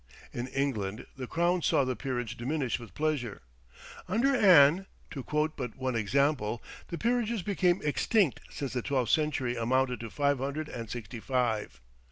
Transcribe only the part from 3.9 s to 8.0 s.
Under Anne, to quote but one example, the peerages become